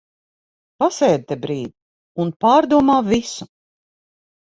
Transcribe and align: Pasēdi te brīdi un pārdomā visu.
Pasēdi 0.83 1.27
te 1.33 1.37
brīdi 1.45 1.73
un 2.25 2.35
pārdomā 2.47 2.99
visu. 3.15 3.51